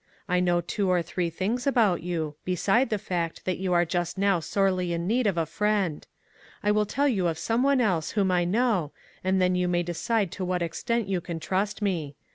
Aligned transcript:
I 0.27 0.39
know 0.39 0.61
two 0.61 0.89
or 0.89 1.03
three 1.03 1.29
things 1.29 1.67
about 1.67 2.01
you, 2.01 2.33
beside 2.43 2.89
the 2.89 2.97
fact 2.97 3.45
that 3.45 3.59
you 3.59 3.71
are 3.73 3.85
just 3.85 4.17
now 4.17 4.39
sorely 4.39 4.93
in 4.93 5.05
need 5.05 5.27
of 5.27 5.37
a 5.37 5.45
friend. 5.45 6.07
I 6.63 6.71
will 6.71 6.87
tell 6.87 7.07
you 7.07 7.27
of 7.27 7.37
some 7.37 7.61
one 7.61 7.79
else 7.79 8.09
whom 8.17 8.31
I 8.31 8.43
know, 8.43 8.93
and 9.23 9.39
then 9.39 9.53
you 9.53 9.67
may 9.67 9.83
decide 9.83 10.31
to 10.31 10.43
what 10.43 10.63
extent 10.63 11.07
you 11.07 11.21
can 11.21 11.39
trust 11.39 11.83
me. 11.83 12.15